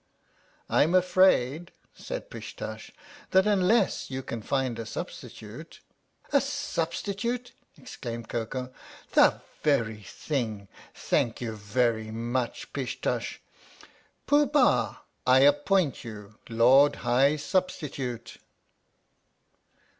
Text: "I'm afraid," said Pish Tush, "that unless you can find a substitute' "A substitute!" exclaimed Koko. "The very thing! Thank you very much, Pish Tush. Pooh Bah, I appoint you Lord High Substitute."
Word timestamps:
"I'm 0.67 0.95
afraid," 0.95 1.71
said 1.93 2.31
Pish 2.31 2.55
Tush, 2.55 2.89
"that 3.29 3.45
unless 3.45 4.09
you 4.09 4.23
can 4.23 4.41
find 4.41 4.79
a 4.79 4.85
substitute' 4.87 5.79
"A 6.33 6.41
substitute!" 6.41 7.51
exclaimed 7.77 8.27
Koko. 8.27 8.73
"The 9.11 9.41
very 9.61 10.01
thing! 10.01 10.67
Thank 10.95 11.39
you 11.39 11.55
very 11.55 12.09
much, 12.09 12.73
Pish 12.73 12.99
Tush. 12.99 13.41
Pooh 14.25 14.47
Bah, 14.47 15.01
I 15.27 15.41
appoint 15.41 16.03
you 16.03 16.39
Lord 16.49 16.95
High 17.05 17.35
Substitute." 17.35 18.37